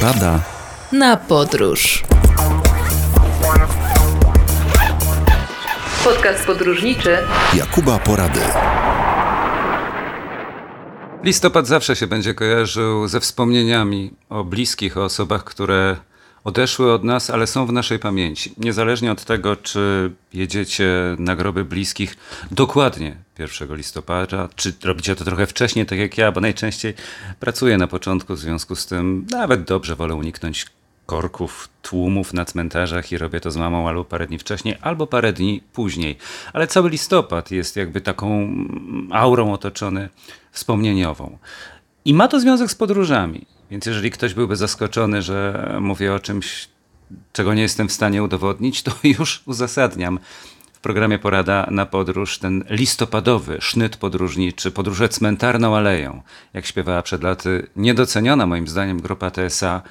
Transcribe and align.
Porada 0.00 0.40
na 0.92 1.16
podróż. 1.16 2.02
Podcast 6.04 6.46
podróżniczy 6.46 7.18
Jakuba 7.54 7.98
Porady. 7.98 8.40
Listopad 11.22 11.66
zawsze 11.66 11.96
się 11.96 12.06
będzie 12.06 12.34
kojarzył 12.34 13.08
ze 13.08 13.20
wspomnieniami 13.20 14.14
o 14.28 14.44
bliskich, 14.44 14.96
o 14.96 15.04
osobach, 15.04 15.44
które 15.44 15.96
odeszły 16.44 16.92
od 16.92 17.04
nas, 17.04 17.30
ale 17.30 17.46
są 17.46 17.66
w 17.66 17.72
naszej 17.72 17.98
pamięci. 17.98 18.52
Niezależnie 18.58 19.12
od 19.12 19.24
tego, 19.24 19.56
czy 19.56 20.12
jedziecie 20.32 20.90
na 21.18 21.36
groby 21.36 21.64
bliskich 21.64 22.16
dokładnie 22.50 23.16
1 23.38 23.76
listopada, 23.76 24.48
czy 24.56 24.72
robicie 24.84 25.16
to 25.16 25.24
trochę 25.24 25.46
wcześniej, 25.46 25.86
tak 25.86 25.98
jak 25.98 26.18
ja, 26.18 26.32
bo 26.32 26.40
najczęściej 26.40 26.94
pracuję 27.40 27.78
na 27.78 27.86
początku, 27.86 28.34
w 28.34 28.38
związku 28.38 28.76
z 28.76 28.86
tym 28.86 29.26
nawet 29.30 29.64
dobrze 29.64 29.96
wolę 29.96 30.14
uniknąć 30.14 30.66
korków, 31.06 31.68
tłumów 31.82 32.34
na 32.34 32.44
cmentarzach 32.44 33.12
i 33.12 33.18
robię 33.18 33.40
to 33.40 33.50
z 33.50 33.56
mamą 33.56 33.88
albo 33.88 34.04
parę 34.04 34.26
dni 34.26 34.38
wcześniej, 34.38 34.76
albo 34.80 35.06
parę 35.06 35.32
dni 35.32 35.62
później. 35.72 36.16
Ale 36.52 36.66
cały 36.66 36.90
listopad 36.90 37.50
jest 37.50 37.76
jakby 37.76 38.00
taką 38.00 38.54
aurą 39.12 39.52
otoczony 39.52 40.08
wspomnieniową. 40.52 41.38
I 42.04 42.14
ma 42.14 42.28
to 42.28 42.40
związek 42.40 42.70
z 42.70 42.74
podróżami. 42.74 43.46
Więc 43.70 43.86
jeżeli 43.86 44.10
ktoś 44.10 44.34
byłby 44.34 44.56
zaskoczony, 44.56 45.22
że 45.22 45.76
mówię 45.80 46.14
o 46.14 46.20
czymś, 46.20 46.68
czego 47.32 47.54
nie 47.54 47.62
jestem 47.62 47.88
w 47.88 47.92
stanie 47.92 48.22
udowodnić, 48.22 48.82
to 48.82 48.92
już 49.18 49.42
uzasadniam. 49.46 50.18
W 50.72 50.82
programie 50.82 51.18
Porada 51.18 51.66
na 51.70 51.86
podróż 51.86 52.38
ten 52.38 52.64
listopadowy 52.70 53.58
sznyt 53.60 53.96
podróżniczy, 53.96 54.70
podróże 54.70 55.08
cmentarną 55.08 55.76
aleją, 55.76 56.22
jak 56.54 56.66
śpiewała 56.66 57.02
przed 57.02 57.22
laty 57.22 57.66
niedoceniona 57.76 58.46
moim 58.46 58.68
zdaniem 58.68 59.00
grupa 59.00 59.30
TSA 59.30 59.82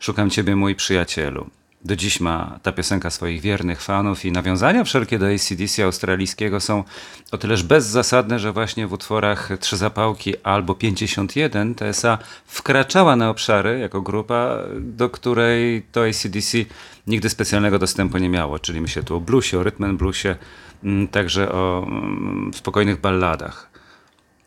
Szukam 0.00 0.30
Ciebie 0.30 0.56
mój 0.56 0.74
przyjacielu 0.74 1.50
do 1.84 1.96
dziś 1.96 2.20
ma 2.20 2.58
ta 2.62 2.72
piosenka 2.72 3.10
swoich 3.10 3.40
wiernych 3.40 3.82
fanów 3.82 4.24
i 4.24 4.32
nawiązania 4.32 4.84
wszelkie 4.84 5.18
do 5.18 5.26
ACDC 5.26 5.84
australijskiego 5.84 6.60
są 6.60 6.84
o 7.32 7.38
tyleż 7.38 7.62
bezzasadne, 7.62 8.38
że 8.38 8.52
właśnie 8.52 8.86
w 8.86 8.92
utworach 8.92 9.50
Trzy 9.60 9.76
Zapałki 9.76 10.34
albo 10.42 10.74
51 10.74 11.74
TSA 11.74 12.18
wkraczała 12.46 13.16
na 13.16 13.30
obszary 13.30 13.78
jako 13.78 14.02
grupa, 14.02 14.58
do 14.80 15.10
której 15.10 15.82
to 15.92 16.04
ACDC 16.04 16.58
nigdy 17.06 17.30
specjalnego 17.30 17.78
dostępu 17.78 18.18
nie 18.18 18.28
miało, 18.28 18.58
czyli 18.58 18.80
myślę 18.80 19.02
tu 19.02 19.16
o 19.16 19.20
bluesie, 19.20 19.58
o 19.58 19.62
rytm 19.62 19.96
bluesie, 19.96 20.36
mm, 20.84 21.08
także 21.08 21.52
o 21.52 21.84
mm, 21.86 22.50
spokojnych 22.54 23.00
balladach. 23.00 23.70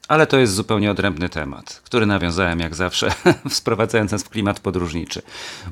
Ale 0.08 0.28
to 0.28 0.38
jest 0.38 0.54
zupełnie 0.54 0.92
odrębny 0.92 1.30
temat, 1.30 1.82
który 1.84 2.06
nawiązałem 2.06 2.60
jak 2.60 2.76
zawsze, 2.76 3.12
sprowadzając 3.50 4.12
nas 4.12 4.24
w 4.24 4.30
klimat 4.30 4.60
podróżniczy. 4.60 5.22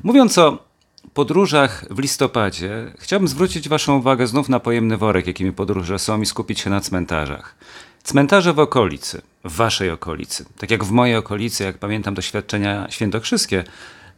Mówiąc 0.02 0.38
o 0.38 0.67
podróżach 1.14 1.84
w 1.90 1.98
listopadzie 1.98 2.92
chciałbym 2.98 3.28
zwrócić 3.28 3.68
Waszą 3.68 3.98
uwagę 3.98 4.26
znów 4.26 4.48
na 4.48 4.60
pojemny 4.60 4.96
worek, 4.96 5.26
jakimi 5.26 5.52
podróże 5.52 5.98
są 5.98 6.20
i 6.20 6.26
skupić 6.26 6.60
się 6.60 6.70
na 6.70 6.80
cmentarzach. 6.80 7.54
Cmentarze 8.02 8.52
w 8.52 8.58
okolicy, 8.58 9.22
w 9.44 9.56
Waszej 9.56 9.90
okolicy, 9.90 10.44
tak 10.58 10.70
jak 10.70 10.84
w 10.84 10.90
mojej 10.90 11.16
okolicy, 11.16 11.64
jak 11.64 11.78
pamiętam 11.78 12.14
doświadczenia 12.14 12.86
świętokrzyskie, 12.90 13.64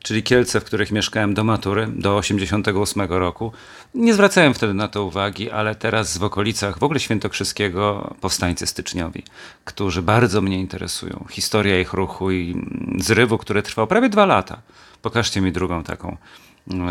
czyli 0.02 0.22
Kielce, 0.22 0.60
w 0.60 0.64
których 0.64 0.92
mieszkałem 0.92 1.34
do 1.34 1.44
matury, 1.44 1.86
do 1.86 2.16
88 2.16 3.02
roku. 3.08 3.52
Nie 3.94 4.14
zwracałem 4.14 4.54
wtedy 4.54 4.74
na 4.74 4.88
to 4.88 5.04
uwagi, 5.04 5.50
ale 5.50 5.74
teraz 5.74 6.18
w 6.18 6.24
okolicach 6.24 6.78
w 6.78 6.82
ogóle 6.82 7.00
świętokrzyskiego 7.00 8.14
powstańcy 8.20 8.66
styczniowi, 8.66 9.22
którzy 9.64 10.02
bardzo 10.02 10.40
mnie 10.40 10.60
interesują. 10.60 11.26
Historia 11.30 11.80
ich 11.80 11.92
ruchu 11.92 12.30
i 12.30 12.66
zrywu, 12.98 13.38
który 13.38 13.62
trwał 13.62 13.86
prawie 13.86 14.08
dwa 14.08 14.26
lata. 14.26 14.62
Pokażcie 15.02 15.40
mi 15.40 15.52
drugą 15.52 15.82
taką 15.82 16.16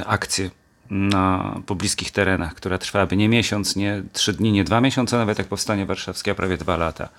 akcję 0.05 0.49
na 0.89 1.55
pobliskich 1.65 2.11
terenach, 2.11 2.55
która 2.55 2.77
trwałaby 2.77 3.17
nie 3.17 3.29
miesiąc, 3.29 3.75
nie 3.75 4.03
trzy 4.13 4.33
dni, 4.33 4.51
nie 4.51 4.63
dwa 4.63 4.81
miesiące, 4.81 5.17
nawet 5.17 5.37
jak 5.37 5.47
powstanie 5.47 5.85
warszawskie, 5.85 6.31
a 6.31 6.35
prawie 6.35 6.57
dwa 6.57 6.77
lata. 6.77 7.09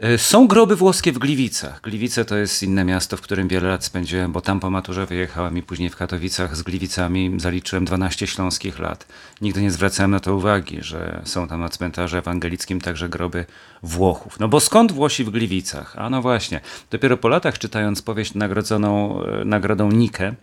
E, 0.00 0.18
są 0.18 0.48
groby 0.48 0.76
włoskie 0.76 1.12
w 1.12 1.18
Gliwicach. 1.18 1.80
Gliwice 1.80 2.24
to 2.24 2.36
jest 2.36 2.62
inne 2.62 2.84
miasto, 2.84 3.16
w 3.16 3.20
którym 3.20 3.48
wiele 3.48 3.68
lat 3.68 3.84
spędziłem, 3.84 4.32
bo 4.32 4.40
tam 4.40 4.60
po 4.60 4.70
maturze 4.70 5.06
wyjechałem 5.06 5.58
i 5.58 5.62
później 5.62 5.90
w 5.90 5.96
Katowicach 5.96 6.56
z 6.56 6.62
Gliwicami 6.62 7.34
zaliczyłem 7.36 7.84
12 7.84 8.26
śląskich 8.26 8.78
lat. 8.78 9.06
Nigdy 9.40 9.62
nie 9.62 9.70
zwracałem 9.70 10.10
na 10.10 10.20
to 10.20 10.34
uwagi, 10.34 10.78
że 10.80 11.22
są 11.24 11.48
tam 11.48 11.60
na 11.60 11.68
cmentarzu 11.68 12.16
ewangelickim 12.16 12.80
także 12.80 13.08
groby 13.08 13.44
Włochów. 13.82 14.40
No 14.40 14.48
bo 14.48 14.60
skąd 14.60 14.92
Włosi 14.92 15.24
w 15.24 15.30
Gliwicach? 15.30 15.94
A 15.98 16.10
no 16.10 16.22
właśnie, 16.22 16.60
dopiero 16.90 17.16
po 17.16 17.28
latach 17.28 17.58
czytając 17.58 18.02
powieść 18.02 18.34
nagrodzoną 18.34 19.22
e, 19.24 19.44
nagrodą 19.44 19.92
Nike, 19.92 20.34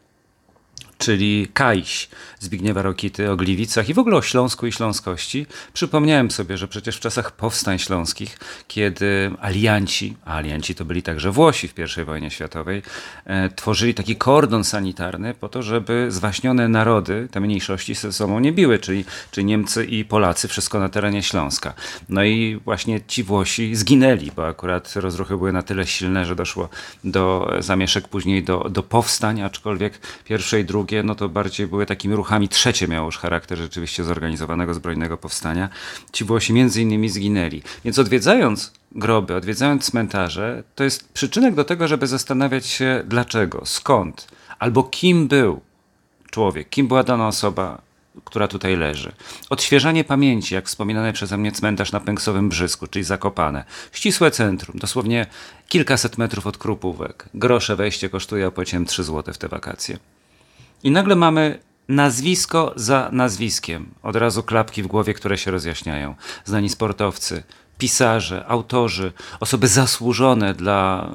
czyli 0.98 1.48
Kajś 1.54 2.10
Zbigniewa 2.40 2.82
Rokity 2.82 3.32
o 3.32 3.36
Gliwicach 3.36 3.90
i 3.90 3.94
w 3.94 4.00
ogóle 4.00 4.18
o 4.18 4.22
Śląsku 4.22 4.68
i 4.68 4.72
Śląskości, 4.72 5.46
przypomniałem 5.74 6.32
sobie, 6.32 6.58
że 6.58 6.68
przecież 6.68 6.98
w 6.98 7.00
czasach 7.00 7.32
powstań 7.32 7.80
śląskich, 7.80 8.40
kiedy 8.68 9.32
alianci, 9.42 10.18
a 10.26 10.36
alianci 10.36 10.76
to 10.76 10.86
byli 10.86 11.04
także 11.04 11.32
Włosi 11.32 11.68
w 11.68 11.74
I 12.02 12.04
wojnie 12.04 12.32
światowej, 12.32 12.82
e, 13.26 13.50
tworzyli 13.50 13.94
taki 13.94 14.16
kordon 14.16 14.64
sanitarny 14.64 15.34
po 15.34 15.50
to, 15.50 15.64
żeby 15.64 16.08
zwaśnione 16.10 16.68
narody, 16.68 17.28
te 17.32 17.40
mniejszości 17.40 17.96
ze 17.96 18.14
sobą 18.14 18.40
nie 18.40 18.52
biły, 18.52 18.80
czyli, 18.80 19.06
czyli 19.32 19.46
Niemcy 19.46 19.86
i 19.86 20.06
Polacy, 20.06 20.48
wszystko 20.48 20.80
na 20.80 20.90
terenie 20.90 21.24
Śląska. 21.24 21.74
No 22.10 22.24
i 22.24 22.62
właśnie 22.66 23.02
ci 23.08 23.24
Włosi 23.24 23.76
zginęli, 23.76 24.32
bo 24.36 24.48
akurat 24.48 24.96
rozruchy 24.96 25.38
były 25.38 25.54
na 25.54 25.62
tyle 25.62 25.88
silne, 25.88 26.26
że 26.26 26.36
doszło 26.36 26.70
do 27.04 27.54
zamieszek 27.60 28.08
później 28.08 28.44
do, 28.44 28.70
do 28.70 28.84
powstań, 28.84 29.42
aczkolwiek 29.42 30.00
pierwsze 30.26 30.60
i 30.60 30.66
drugie 30.86 31.04
no 31.04 31.16
to 31.16 31.30
bardziej 31.30 31.68
były 31.68 31.86
takimi 31.86 32.16
ruchami. 32.16 32.50
Trzecie 32.50 32.88
miało 32.88 33.06
już 33.06 33.18
charakter 33.18 33.58
rzeczywiście 33.58 34.04
zorganizowanego 34.04 34.74
zbrojnego 34.74 35.18
powstania. 35.18 35.70
Ci 36.12 36.24
Włosi 36.24 36.54
między 36.54 36.82
innymi 36.82 37.10
zginęli. 37.10 37.62
Więc 37.86 38.00
odwiedzając 38.00 38.74
groby, 38.92 39.36
odwiedzając 39.36 39.86
cmentarze, 39.86 40.64
to 40.76 40.84
jest 40.84 41.14
przyczynek 41.14 41.56
do 41.56 41.64
tego, 41.64 41.88
żeby 41.88 42.08
zastanawiać 42.08 42.66
się 42.66 43.04
dlaczego, 43.08 43.62
skąd, 43.66 44.28
albo 44.60 44.84
kim 44.84 45.28
był 45.28 45.62
człowiek, 46.32 46.70
kim 46.70 46.88
była 46.88 47.04
dana 47.04 47.28
osoba, 47.28 47.82
która 48.26 48.48
tutaj 48.48 48.76
leży. 48.76 49.12
Odświeżanie 49.50 50.04
pamięci, 50.04 50.56
jak 50.56 50.68
wspominany 50.68 51.14
przeze 51.14 51.38
mnie 51.38 51.52
cmentarz 51.52 51.92
na 51.92 52.00
Pęksowym 52.00 52.50
Brzysku, 52.50 52.88
czyli 52.88 53.06
Zakopane. 53.06 53.66
Ścisłe 53.92 54.32
centrum, 54.32 54.80
dosłownie 54.80 55.26
kilkaset 55.68 56.18
metrów 56.18 56.48
od 56.48 56.58
Krupówek. 56.58 57.30
Grosze 57.34 57.76
wejście 57.76 58.10
kosztuje, 58.10 58.48
opłaciłem 58.48 58.86
3 58.86 59.04
zł 59.04 59.34
w 59.34 59.38
te 59.38 59.48
wakacje. 59.48 59.98
I 60.84 60.92
nagle 60.92 61.16
mamy 61.16 61.60
nazwisko 61.88 62.74
za 62.76 63.10
nazwiskiem. 63.12 63.94
Od 64.04 64.16
razu 64.16 64.44
klapki 64.44 64.84
w 64.84 64.88
głowie, 64.88 65.14
które 65.14 65.38
się 65.38 65.52
rozjaśniają. 65.52 66.16
Znani 66.46 66.70
sportowcy, 66.70 67.44
pisarze, 67.78 68.46
autorzy, 68.48 69.14
osoby 69.40 69.68
zasłużone 69.68 70.54
dla 70.54 71.12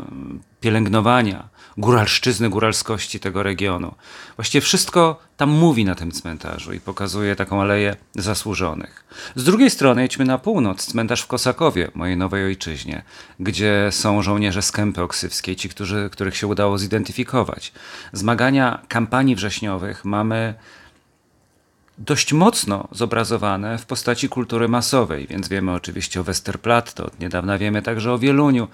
pielęgnowania 0.60 1.48
góralszczyzny, 1.78 2.50
góralskości 2.50 3.20
tego 3.20 3.42
regionu. 3.42 3.94
Właściwie 4.36 4.62
wszystko 4.62 5.20
tam 5.36 5.50
mówi 5.50 5.84
na 5.84 5.94
tym 5.94 6.12
cmentarzu 6.12 6.72
i 6.72 6.80
pokazuje 6.80 7.36
taką 7.36 7.60
aleję 7.60 7.96
zasłużonych. 8.14 9.04
Z 9.34 9.44
drugiej 9.44 9.70
strony 9.70 10.02
jedźmy 10.02 10.24
na 10.24 10.38
północ, 10.38 10.86
cmentarz 10.86 11.22
w 11.22 11.26
Kosakowie, 11.26 11.90
mojej 11.94 12.16
nowej 12.16 12.44
ojczyźnie, 12.44 13.02
gdzie 13.40 13.88
są 13.90 14.22
żołnierze 14.22 14.62
z 14.62 14.72
Kępy 14.72 15.02
Oksywskiej, 15.02 15.56
ci, 15.56 15.68
którzy, 15.68 16.08
których 16.12 16.36
się 16.36 16.46
udało 16.46 16.78
zidentyfikować. 16.78 17.72
Zmagania 18.12 18.82
kampanii 18.88 19.36
wrześniowych 19.36 20.04
mamy 20.04 20.54
dość 22.00 22.32
mocno 22.32 22.88
zobrazowane 22.92 23.78
w 23.78 23.86
postaci 23.86 24.28
kultury 24.28 24.68
masowej, 24.68 25.26
więc 25.26 25.48
wiemy 25.48 25.72
oczywiście 25.72 26.20
o 26.20 26.24
Westerplatte, 26.24 27.04
od 27.04 27.20
niedawna 27.20 27.58
wiemy 27.58 27.82
także 27.82 28.12
o 28.12 28.18
Wieluniu, 28.18 28.68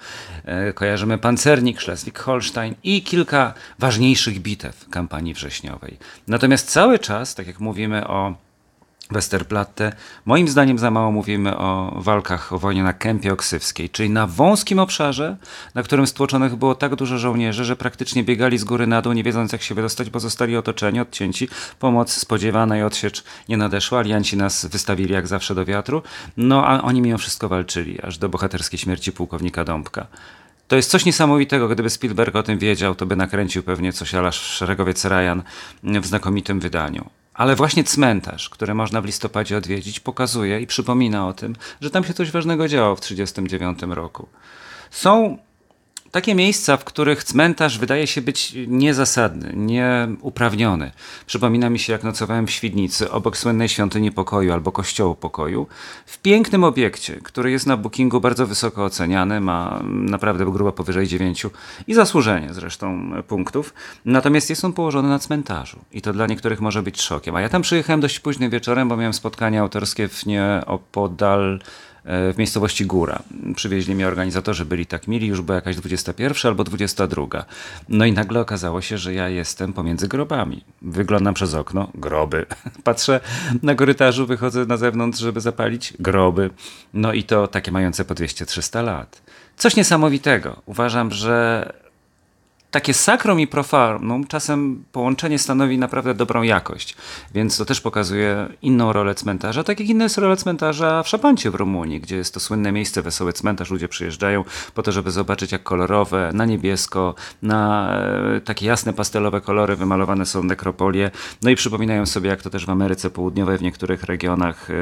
e, 0.45 0.73
kojarzymy 0.73 1.17
pancernik 1.17 1.79
Schleswig-Holstein 1.79 2.73
i 2.83 3.01
kilka 3.01 3.53
ważniejszych 3.79 4.39
bitew 4.39 4.89
kampanii 4.89 5.33
wrześniowej. 5.33 5.97
Natomiast 6.27 6.71
cały 6.71 6.99
czas, 6.99 7.35
tak 7.35 7.47
jak 7.47 7.59
mówimy 7.59 8.07
o 8.07 8.46
Westerplatte. 9.11 9.93
Moim 10.25 10.47
zdaniem 10.47 10.79
za 10.79 10.91
mało 10.91 11.11
mówimy 11.11 11.57
o 11.57 11.93
walkach 11.95 12.53
o 12.53 12.59
wojnie 12.59 12.83
na 12.83 12.93
Kępie 12.93 13.33
Oksywskiej, 13.33 13.89
czyli 13.89 14.09
na 14.09 14.27
wąskim 14.27 14.79
obszarze, 14.79 15.37
na 15.75 15.83
którym 15.83 16.07
stłoczonych 16.07 16.55
było 16.55 16.75
tak 16.75 16.95
dużo 16.95 17.17
żołnierzy, 17.17 17.65
że 17.65 17.75
praktycznie 17.75 18.23
biegali 18.23 18.57
z 18.57 18.63
góry 18.63 18.87
na 18.87 19.01
dół, 19.01 19.13
nie 19.13 19.23
wiedząc 19.23 19.51
jak 19.51 19.61
się 19.61 19.75
wydostać, 19.75 20.09
bo 20.09 20.19
zostali 20.19 20.57
otoczeni, 20.57 20.99
odcięci. 20.99 21.49
Pomoc 21.79 22.11
spodziewana 22.11 22.77
i 22.77 22.81
odsiecz 22.81 23.23
nie 23.49 23.57
nadeszła. 23.57 23.99
Alianci 23.99 24.37
nas 24.37 24.65
wystawili 24.65 25.13
jak 25.13 25.27
zawsze 25.27 25.55
do 25.55 25.65
wiatru, 25.65 26.01
no 26.37 26.67
a 26.67 26.81
oni 26.81 27.01
mimo 27.01 27.17
wszystko 27.17 27.49
walczyli, 27.49 28.01
aż 28.01 28.17
do 28.17 28.29
bohaterskiej 28.29 28.79
śmierci 28.79 29.11
pułkownika 29.11 29.63
Dąbka. 29.63 30.07
To 30.67 30.75
jest 30.75 30.91
coś 30.91 31.05
niesamowitego. 31.05 31.67
Gdyby 31.67 31.89
Spielberg 31.89 32.35
o 32.35 32.43
tym 32.43 32.59
wiedział, 32.59 32.95
to 32.95 33.05
by 33.05 33.15
nakręcił 33.15 33.63
pewnie 33.63 33.93
coś 33.93 34.15
ala 34.15 34.31
Szeregowiec 34.31 35.05
Ryan 35.05 35.41
w 35.83 36.05
znakomitym 36.05 36.59
wydaniu. 36.59 37.09
Ale 37.37 37.55
właśnie 37.55 37.83
cmentarz, 37.83 38.49
który 38.49 38.73
można 38.73 39.01
w 39.01 39.05
listopadzie 39.05 39.57
odwiedzić, 39.57 39.99
pokazuje 39.99 40.61
i 40.61 40.67
przypomina 40.67 41.27
o 41.27 41.33
tym, 41.33 41.55
że 41.81 41.89
tam 41.89 42.03
się 42.03 42.13
coś 42.13 42.31
ważnego 42.31 42.67
działo 42.67 42.95
w 42.95 43.01
1939 43.01 43.95
roku. 43.95 44.27
Są 44.91 45.37
takie 46.17 46.35
miejsca, 46.35 46.77
w 46.77 46.83
których 46.83 47.23
cmentarz 47.23 47.79
wydaje 47.79 48.07
się 48.07 48.21
być 48.21 48.55
niezasadny, 48.67 49.53
nieuprawniony. 49.55 50.91
Przypomina 51.25 51.69
mi 51.69 51.79
się, 51.79 51.93
jak 51.93 52.03
nocowałem 52.03 52.47
w 52.47 52.51
Świdnicy, 52.51 53.11
obok 53.11 53.37
słynnej 53.37 53.69
świątyni 53.69 54.11
pokoju 54.11 54.53
albo 54.53 54.71
kościołu 54.71 55.15
pokoju, 55.15 55.67
w 56.05 56.17
pięknym 56.17 56.63
obiekcie, 56.63 57.19
który 57.23 57.51
jest 57.51 57.67
na 57.67 57.77
bookingu 57.77 58.21
bardzo 58.21 58.47
wysoko 58.47 58.85
oceniany, 58.85 59.39
ma 59.39 59.79
naprawdę 59.83 60.45
grubo 60.45 60.71
powyżej 60.71 61.07
9 61.07 61.45
i 61.87 61.93
zasłużenie 61.93 62.53
zresztą 62.53 63.11
punktów. 63.27 63.73
Natomiast 64.05 64.49
jest 64.49 64.65
on 64.65 64.73
położony 64.73 65.09
na 65.09 65.19
cmentarzu 65.19 65.79
i 65.91 66.01
to 66.01 66.13
dla 66.13 66.27
niektórych 66.27 66.61
może 66.61 66.83
być 66.83 67.01
szokiem. 67.01 67.35
A 67.35 67.41
ja 67.41 67.49
tam 67.49 67.61
przyjechałem 67.61 68.01
dość 68.01 68.19
późnym 68.19 68.49
wieczorem, 68.49 68.89
bo 68.89 68.97
miałem 68.97 69.13
spotkanie 69.13 69.61
autorskie 69.61 70.07
w 70.07 70.25
nieopodal 70.25 71.59
w 72.07 72.33
miejscowości 72.37 72.85
Góra. 72.85 73.19
Przywieźli 73.55 73.95
mnie 73.95 74.07
organizatorzy, 74.07 74.65
byli 74.65 74.85
tak 74.85 75.07
mili, 75.07 75.27
już 75.27 75.41
była 75.41 75.55
jakaś 75.55 75.75
21 75.75 76.49
albo 76.49 76.63
22. 76.63 77.45
No 77.89 78.05
i 78.05 78.11
nagle 78.11 78.39
okazało 78.39 78.81
się, 78.81 78.97
że 78.97 79.13
ja 79.13 79.29
jestem 79.29 79.73
pomiędzy 79.73 80.07
grobami. 80.07 80.63
Wyglądam 80.81 81.33
przez 81.33 81.53
okno, 81.53 81.91
groby. 81.95 82.45
Patrzę 82.83 83.19
na 83.63 83.75
korytarzu, 83.75 84.25
wychodzę 84.25 84.65
na 84.65 84.77
zewnątrz, 84.77 85.19
żeby 85.19 85.41
zapalić 85.41 85.93
groby. 85.99 86.49
No 86.93 87.13
i 87.13 87.23
to 87.23 87.47
takie 87.47 87.71
mające 87.71 88.05
po 88.05 88.15
200-300 88.15 88.83
lat. 88.83 89.21
Coś 89.57 89.75
niesamowitego. 89.75 90.61
Uważam, 90.65 91.11
że 91.11 91.73
takie 92.71 92.93
sakrum 92.93 93.39
i 93.39 93.47
profanum 93.47 94.27
czasem 94.27 94.83
połączenie 94.91 95.39
stanowi 95.39 95.77
naprawdę 95.77 96.13
dobrą 96.13 96.41
jakość, 96.41 96.95
więc 97.33 97.57
to 97.57 97.65
też 97.65 97.81
pokazuje 97.81 98.47
inną 98.61 98.93
rolę 98.93 99.15
cmentarza, 99.15 99.63
tak 99.63 99.79
jak 99.79 99.89
inna 99.89 100.03
jest 100.03 100.17
rola 100.17 100.35
cmentarza 100.35 101.03
w 101.03 101.07
Szapancie 101.07 101.51
w 101.51 101.55
Rumunii, 101.55 101.99
gdzie 101.99 102.15
jest 102.15 102.33
to 102.33 102.39
słynne 102.39 102.71
miejsce, 102.71 103.01
wesoły 103.01 103.33
cmentarz, 103.33 103.69
ludzie 103.69 103.87
przyjeżdżają 103.87 104.43
po 104.73 104.83
to, 104.83 104.91
żeby 104.91 105.11
zobaczyć 105.11 105.51
jak 105.51 105.63
kolorowe, 105.63 106.31
na 106.33 106.45
niebiesko, 106.45 107.15
na 107.41 107.91
e, 108.35 108.41
takie 108.41 108.65
jasne 108.65 108.93
pastelowe 108.93 109.41
kolory 109.41 109.75
wymalowane 109.75 110.25
są 110.25 110.43
nekropolie, 110.43 111.11
no 111.41 111.49
i 111.49 111.55
przypominają 111.55 112.05
sobie 112.05 112.29
jak 112.29 112.41
to 112.41 112.49
też 112.49 112.65
w 112.65 112.69
Ameryce 112.69 113.09
Południowej, 113.09 113.57
w 113.57 113.61
niektórych 113.61 114.03
regionach 114.03 114.69
e, 114.69 114.73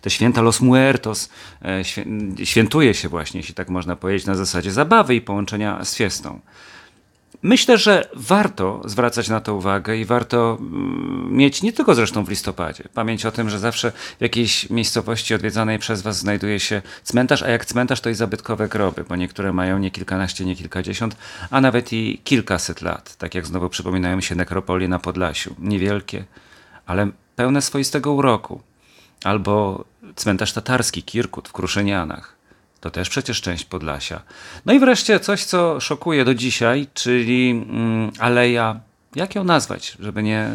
te 0.00 0.10
święta 0.10 0.42
Los 0.42 0.60
Muertos 0.60 1.30
e, 1.64 1.82
świętuje 2.44 2.94
się 2.94 3.08
właśnie, 3.08 3.40
jeśli 3.40 3.54
tak 3.54 3.68
można 3.68 3.96
powiedzieć, 3.96 4.26
na 4.26 4.34
zasadzie 4.34 4.72
zabawy 4.72 5.14
i 5.14 5.20
połączenia 5.20 5.84
z 5.84 5.96
fiestą. 5.96 6.40
Myślę, 7.42 7.78
że 7.78 8.08
warto 8.14 8.80
zwracać 8.84 9.28
na 9.28 9.40
to 9.40 9.54
uwagę 9.54 9.96
i 9.96 10.04
warto 10.04 10.58
mm, 10.60 11.28
mieć 11.36 11.62
nie 11.62 11.72
tylko 11.72 11.94
zresztą 11.94 12.24
w 12.24 12.28
listopadzie 12.28 12.84
pamięć 12.94 13.26
o 13.26 13.32
tym, 13.32 13.50
że 13.50 13.58
zawsze 13.58 13.92
w 14.18 14.20
jakiejś 14.20 14.70
miejscowości 14.70 15.34
odwiedzanej 15.34 15.78
przez 15.78 16.02
Was 16.02 16.18
znajduje 16.18 16.60
się 16.60 16.82
cmentarz, 17.02 17.42
a 17.42 17.48
jak 17.48 17.64
cmentarz 17.64 18.00
to 18.00 18.10
i 18.10 18.14
zabytkowe 18.14 18.68
groby, 18.68 19.04
bo 19.08 19.16
niektóre 19.16 19.52
mają 19.52 19.78
nie 19.78 19.90
kilkanaście, 19.90 20.44
nie 20.44 20.56
kilkadziesiąt, 20.56 21.16
a 21.50 21.60
nawet 21.60 21.92
i 21.92 22.20
kilkaset 22.24 22.82
lat. 22.82 23.16
Tak 23.16 23.34
jak 23.34 23.46
znowu 23.46 23.68
przypominają 23.68 24.16
mi 24.16 24.22
się 24.22 24.34
nekropolie 24.34 24.88
na 24.88 24.98
Podlasiu. 24.98 25.54
Niewielkie, 25.58 26.24
ale 26.86 27.10
pełne 27.36 27.62
swoistego 27.62 28.12
uroku. 28.12 28.60
Albo 29.24 29.84
cmentarz 30.16 30.52
tatarski 30.52 31.02
Kirkut 31.02 31.48
w 31.48 31.52
Kruszynianach 31.52 32.39
to 32.80 32.90
też 32.90 33.08
przecież 33.08 33.40
część 33.40 33.64
Podlasia. 33.64 34.22
No 34.66 34.72
i 34.72 34.78
wreszcie 34.78 35.20
coś, 35.20 35.44
co 35.44 35.80
szokuje 35.80 36.24
do 36.24 36.34
dzisiaj, 36.34 36.86
czyli 36.94 37.50
mm, 37.50 38.10
Aleja 38.18 38.80
jak 39.16 39.34
ją 39.34 39.44
nazwać, 39.44 39.96
żeby 40.00 40.22
nie 40.22 40.50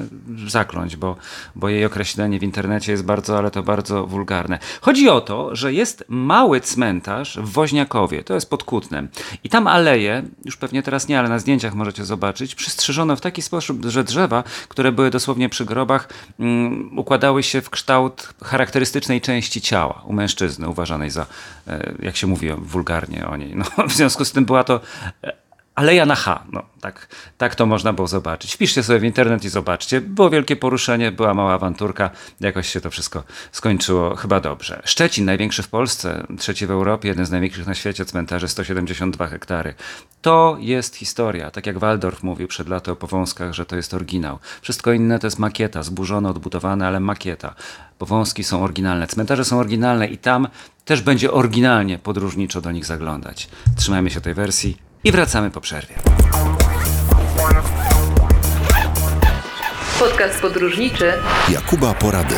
zakląć, 0.48 0.96
bo, 0.96 1.16
bo 1.56 1.69
jej 1.69 1.86
określenie 1.86 2.40
w 2.40 2.44
internecie 2.44 2.92
jest 2.92 3.06
bardzo, 3.06 3.38
ale 3.38 3.52
to 3.52 3.63
bardzo 3.63 4.07
wulgarne. 4.07 4.60
Chodzi 4.81 5.10
o 5.10 5.22
to, 5.22 5.56
że 5.56 5.74
jest 5.74 6.06
mały 6.07 6.62
cmentarz 6.62 7.38
w 7.38 7.52
Woźniakowie, 7.52 8.24
to 8.24 8.34
jest 8.34 8.50
pod 8.50 8.63
Kutnem. 8.63 9.07
I 9.44 9.50
tam 9.50 9.68
aleje, 9.68 10.24
już 10.46 10.57
pewnie 10.57 10.84
teraz 10.84 11.07
nie, 11.07 11.19
ale 11.19 11.30
na 11.30 11.40
zdjęciach 11.40 11.74
możecie 11.74 12.06
zobaczyć, 12.06 12.56
przystrzyżono 12.56 13.16
w 13.16 13.22
taki 13.22 13.42
sposób, 13.42 13.86
że 13.86 14.04
drzewa, 14.04 14.44
które 14.68 14.92
były 14.92 15.10
dosłownie 15.10 15.50
przy 15.50 15.66
grobach, 15.66 16.10
um, 16.40 17.00
układały 17.00 17.44
się 17.44 17.62
w 17.62 17.69
kształt 17.69 18.34
charakterystycznej 18.44 19.22
części 19.22 19.62
ciała 19.62 20.04
u 20.06 20.13
mężczyzny, 20.13 20.69
uważanej 20.69 21.10
za, 21.10 21.25
e, 21.68 21.94
jak 22.00 22.16
się 22.16 22.28
mówi 22.28 22.52
wulgarnie 22.57 23.28
o 23.28 23.38
niej. 23.38 23.56
No, 23.56 23.88
w 23.88 23.92
związku 23.92 24.25
z 24.25 24.31
tym 24.31 24.46
była 24.46 24.63
to 24.63 24.80
Aleja 25.75 26.06
na 26.06 26.16
H, 26.16 26.44
no 26.51 26.63
tak, 26.81 27.07
tak 27.38 27.56
to 27.56 27.66
można 27.66 27.94
było 27.94 28.07
zobaczyć. 28.07 28.54
Wpiszcie 28.54 28.83
sobie 28.83 29.00
w 29.00 29.04
internet 29.04 29.45
i 29.45 29.50
zobaczcie. 29.50 30.01
Było 30.01 30.30
wielkie 30.30 30.56
poruszenie, 30.56 31.12
była 31.12 31.33
mała 31.33 31.54
awanturka, 31.54 32.10
jakoś 32.39 32.69
się 32.69 32.81
to 32.81 32.92
wszystko 32.92 33.24
skończyło 33.51 34.16
chyba 34.16 34.39
dobrze. 34.39 34.81
Szczecin, 34.86 35.25
największy 35.25 35.63
w 35.63 35.68
Polsce, 35.68 36.27
trzeci 36.38 36.68
w 36.68 36.72
Europie, 36.72 37.07
jeden 37.07 37.25
z 37.25 37.31
największych 37.31 37.68
na 37.68 37.74
świecie 37.74 38.06
cmentarzy, 38.06 38.48
172 38.48 39.27
hektary. 39.27 39.74
To 40.22 40.57
jest 40.60 40.95
historia, 40.95 41.51
tak 41.51 41.66
jak 41.66 41.80
Waldorf 41.80 42.24
mówił 42.24 42.48
przed 42.48 42.69
laty 42.69 42.92
o 42.92 42.95
Powązkach, 42.95 43.54
że 43.54 43.66
to 43.66 43.75
jest 43.75 43.94
oryginał. 43.94 44.39
Wszystko 44.62 44.92
inne 44.92 45.19
to 45.19 45.28
jest 45.28 45.39
makieta, 45.39 45.83
zburzone, 45.83 46.30
odbudowane, 46.30 46.88
ale 46.88 47.00
makieta. 47.00 47.56
Powązki 47.98 48.44
są 48.44 48.63
oryginalne, 48.63 49.07
cmentarze 49.07 49.45
są 49.45 49.60
oryginalne 49.60 50.07
i 50.07 50.18
tam 50.18 50.48
też 50.86 51.01
będzie 51.01 51.31
oryginalnie 51.31 52.00
podróżniczo 52.00 52.62
do 52.62 52.71
nich 52.71 52.86
zaglądać. 52.86 53.50
Trzymajmy 53.78 54.10
się 54.10 54.21
tej 54.21 54.33
wersji 54.33 54.86
i 55.06 55.12
wracamy 55.12 55.52
po 55.52 55.62
przerwie. 55.62 55.96
Podcast 60.00 60.42
podróżniczy 60.42 61.13
Jakuba 61.50 61.94
Porady. 61.94 62.36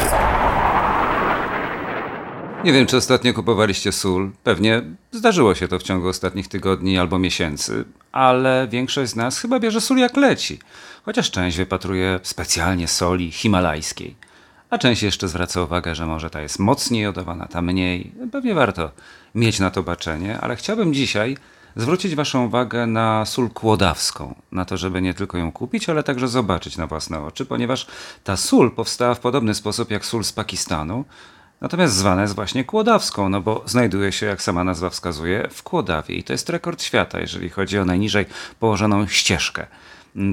Nie 2.63 2.73
wiem, 2.73 2.85
czy 2.85 2.97
ostatnio 2.97 3.33
kupowaliście 3.33 3.91
sól. 3.91 4.31
Pewnie 4.43 4.81
zdarzyło 5.11 5.55
się 5.55 5.67
to 5.67 5.79
w 5.79 5.83
ciągu 5.83 6.07
ostatnich 6.07 6.47
tygodni 6.47 6.97
albo 6.97 7.19
miesięcy, 7.19 7.85
ale 8.11 8.67
większość 8.71 9.11
z 9.11 9.15
nas 9.15 9.39
chyba 9.39 9.59
bierze 9.59 9.81
sól 9.81 9.97
jak 9.97 10.17
leci. 10.17 10.59
Chociaż 11.05 11.31
część 11.31 11.57
wypatruje 11.57 12.19
specjalnie 12.23 12.87
soli 12.87 13.31
himalajskiej. 13.31 14.15
A 14.69 14.77
część 14.77 15.03
jeszcze 15.03 15.27
zwraca 15.27 15.61
uwagę, 15.61 15.95
że 15.95 16.05
może 16.05 16.29
ta 16.29 16.41
jest 16.41 16.59
mocniej 16.59 17.03
jodowana, 17.03 17.45
ta 17.45 17.61
mniej. 17.61 18.11
Pewnie 18.31 18.53
warto 18.53 18.91
mieć 19.35 19.59
na 19.59 19.71
to 19.71 19.83
baczenie, 19.83 20.39
ale 20.39 20.55
chciałbym 20.55 20.93
dzisiaj 20.93 21.37
zwrócić 21.77 22.15
Waszą 22.15 22.45
uwagę 22.45 22.87
na 22.87 23.25
sól 23.25 23.49
kłodawską, 23.49 24.35
na 24.51 24.65
to, 24.65 24.77
żeby 24.77 25.01
nie 25.01 25.13
tylko 25.13 25.37
ją 25.37 25.51
kupić, 25.51 25.89
ale 25.89 26.03
także 26.03 26.27
zobaczyć 26.27 26.77
na 26.77 26.87
własne 26.87 27.19
oczy, 27.23 27.45
ponieważ 27.45 27.87
ta 28.23 28.37
sól 28.37 28.71
powstała 28.71 29.13
w 29.13 29.19
podobny 29.19 29.55
sposób 29.55 29.91
jak 29.91 30.05
sól 30.05 30.23
z 30.23 30.31
Pakistanu, 30.31 31.05
natomiast 31.61 31.95
zwana 31.95 32.21
jest 32.21 32.35
właśnie 32.35 32.63
kłodawską, 32.63 33.29
no 33.29 33.41
bo 33.41 33.63
znajduje 33.65 34.11
się, 34.11 34.25
jak 34.25 34.41
sama 34.41 34.63
nazwa 34.63 34.89
wskazuje, 34.89 35.47
w 35.51 35.63
Kłodawie 35.63 36.15
i 36.15 36.23
to 36.23 36.33
jest 36.33 36.49
rekord 36.49 36.83
świata, 36.83 37.19
jeżeli 37.19 37.49
chodzi 37.49 37.79
o 37.79 37.85
najniżej 37.85 38.25
położoną 38.59 39.07
ścieżkę 39.07 39.67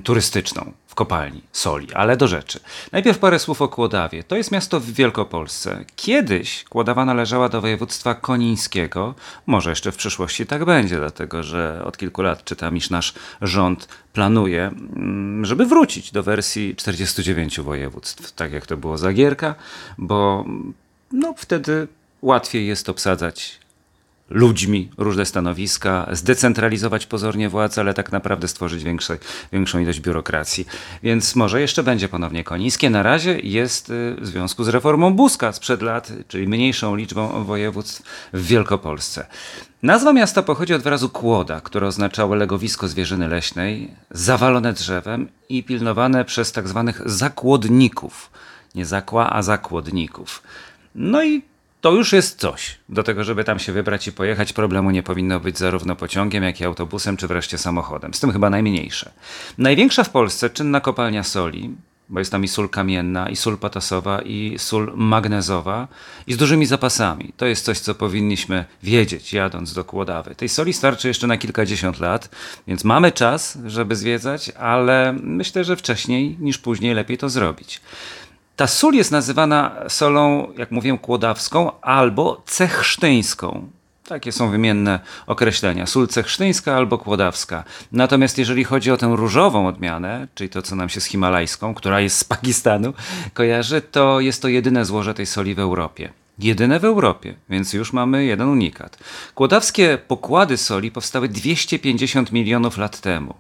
turystyczną 0.04 0.72
w 0.86 0.94
kopalni 0.94 1.43
soli, 1.52 1.94
ale 1.94 2.16
do 2.16 2.28
rzeczy. 2.28 2.60
Najpierw 2.93 3.19
parę 3.19 3.38
słów 3.38 3.62
o 3.62 3.69
Kłodawie. 3.69 4.24
To 4.24 4.36
jest 4.36 4.52
miasto 4.52 4.81
w 4.81 4.90
Wielkopolsce. 4.90 5.84
Kiedyś 5.96 6.64
Kłodawa 6.64 7.04
należała 7.04 7.48
do 7.48 7.60
województwa 7.60 8.14
konińskiego. 8.14 9.14
Może 9.46 9.70
jeszcze 9.70 9.93
w 9.93 9.96
przyszłości 9.96 10.46
tak 10.46 10.64
będzie, 10.64 10.96
dlatego 10.96 11.43
że 11.43 11.82
od 11.84 11.96
kilku 11.96 12.22
lat 12.22 12.44
czytam, 12.44 12.76
iż 12.76 12.90
nasz 12.90 13.14
rząd 13.43 13.88
planuje, 14.12 14.66
mm, 14.66 15.44
żeby 15.44 15.66
wrócić 15.66 16.12
do 16.12 16.22
wersji 16.22 16.76
49 16.76 17.60
województw, 17.60 18.32
tak 18.32 18.52
jak 18.52 18.66
to 18.66 18.76
było 18.76 18.98
za 18.98 19.12
Gierka, 19.12 19.54
bo 19.98 20.44
no, 21.12 21.34
wtedy 21.36 21.88
łatwiej 22.22 22.66
jest 22.66 22.88
obsadzać 22.88 23.63
ludźmi 24.31 24.90
różne 24.98 25.26
stanowiska, 25.26 26.08
zdecentralizować 26.12 27.06
pozornie 27.06 27.48
władzę, 27.48 27.81
ale 27.81 27.94
tak 27.94 28.12
naprawdę 28.12 28.48
stworzyć 28.48 28.84
większe, 28.84 29.19
większą 29.52 29.78
ilość 29.78 30.00
biurokracji. 30.00 30.66
Więc 31.02 31.36
może 31.36 31.60
jeszcze 31.60 31.82
będzie 31.82 32.08
ponownie 32.08 32.44
Konińskie. 32.44 32.90
Na 32.90 33.02
razie 33.02 33.40
jest 33.40 33.90
y, 33.90 34.16
w 34.20 34.26
związku 34.26 34.64
z 34.64 34.69
reformą 34.69 35.14
Buska 35.14 35.52
sprzed 35.52 35.82
lat, 35.82 36.12
czyli 36.28 36.48
mniejszą 36.48 36.96
liczbą 36.96 37.44
województw 37.44 38.02
w 38.32 38.46
Wielkopolsce. 38.46 39.26
Nazwa 39.82 40.12
miasta 40.12 40.43
pochodzi 40.43 40.74
od 40.74 40.82
wyrazu 40.82 41.08
kłoda, 41.08 41.60
które 41.60 41.86
oznaczało 41.86 42.34
legowisko 42.34 42.88
zwierzyny 42.88 43.28
leśnej, 43.28 43.90
zawalone 44.10 44.72
drzewem 44.72 45.28
i 45.48 45.64
pilnowane 45.64 46.24
przez 46.24 46.52
tak 46.52 46.69
zwanych 46.69 47.02
zakłodników. 47.06 48.31
Nie 48.74 48.86
zakła, 48.86 49.31
a 49.31 49.43
zakłodników. 49.43 50.43
No 50.94 51.24
i 51.24 51.43
to 51.84 51.93
już 51.93 52.12
jest 52.12 52.41
coś. 52.41 52.79
Do 52.88 53.03
tego, 53.03 53.24
żeby 53.24 53.44
tam 53.44 53.58
się 53.58 53.72
wybrać 53.72 54.06
i 54.06 54.12
pojechać, 54.12 54.53
problemu 54.53 54.91
nie 54.91 55.03
powinno 55.03 55.41
być 55.41 55.58
zarówno 55.58 55.96
pociągiem, 55.96 56.44
jak 56.44 56.60
i 56.60 56.64
autobusem, 56.64 57.17
czy 57.17 57.29
wreszcie 57.29 57.58
samochodem. 57.58 58.14
Z 58.14 58.20
tym 58.20 58.32
chyba 58.32 58.50
najmniejsze. 58.50 59.12
Największa 59.58 60.05
w 60.05 60.10
Polsce 60.10 60.50
czynna 60.50 60.81
kopalnia 60.81 61.22
soli, 61.22 61.74
bo 62.08 62.19
jest 62.19 62.32
tam 62.32 62.44
i 62.44 62.48
sól 62.48 62.69
kamienna, 62.69 63.29
i 63.29 63.36
sól 63.36 63.58
potasowa, 63.58 64.22
i 64.22 64.55
sól 64.58 64.93
magnezowa, 64.96 65.88
i 66.26 66.32
z 66.32 66.36
dużymi 66.36 66.67
zapasami. 66.67 67.32
To 67.36 67.46
jest 67.46 67.64
coś, 67.64 67.79
co 67.79 67.94
powinniśmy 67.94 68.64
wiedzieć, 68.82 69.32
jadąc 69.32 69.74
do 69.74 69.84
Kłodawy. 69.84 70.34
Tej 70.34 70.48
soli 70.48 70.72
starczy 70.72 71.08
jeszcze 71.08 71.26
na 71.26 71.36
kilkadziesiąt 71.36 72.00
lat, 72.00 72.29
więc 72.67 72.84
mamy 72.84 73.12
czas, 73.12 73.58
żeby 73.67 73.96
zwiedzać, 73.96 74.50
ale 74.50 75.17
myślę, 75.22 75.64
że 75.64 75.76
wcześniej 75.76 76.36
niż 76.41 76.58
później 76.58 76.94
lepiej 76.94 77.19
to 77.19 77.29
zrobić. 77.29 77.81
Ta 78.56 78.67
sól 78.67 78.94
jest 78.94 79.13
nazywana 79.13 79.77
solą, 79.89 80.53
jak 80.56 80.70
mówię, 80.70 80.99
kłodawską 80.99 81.81
albo 81.81 82.43
cechsztyńską. 82.46 83.69
Takie 84.08 84.32
są 84.32 84.51
wymienne 84.51 85.01
określenia. 85.27 85.87
Sól 85.87 86.08
cechsztyńska 86.08 86.77
albo 86.77 86.99
kłodawska. 86.99 87.65
Natomiast 87.93 88.39
jeżeli 88.39 88.65
chodzi 88.65 88.91
o 88.91 88.96
tę 88.96 89.13
różową 89.17 89.67
odmianę, 89.67 90.29
czyli 90.34 90.51
to, 90.51 90.63
co 90.63 90.77
nam 90.77 90.89
się 90.89 91.01
z 91.01 91.05
himalajską, 91.05 91.75
która 91.75 92.01
jest 92.01 92.19
z 92.19 92.25
Pakistanu, 92.25 92.93
kojarzy, 93.34 93.82
to 93.82 94.20
jest 94.20 94.43
to 94.43 94.49
jedyne 94.49 94.84
złoże 94.84 95.15
tej 95.15 95.27
soli 95.27 95.55
w 95.55 95.58
Europie. 95.58 96.13
Jedyne 96.39 96.81
w 96.81 96.84
Europie, 96.84 97.34
więc 97.51 97.73
już 97.73 97.93
mamy 97.93 98.25
jeden 98.25 98.49
unikat. 98.49 98.99
Kłodawskie 99.34 99.99
pokłady 100.08 100.56
soli 100.56 100.91
powstały 100.91 101.29
250 101.29 102.32
milionów 102.32 102.79
lat 102.79 103.01
temu. 103.01 103.34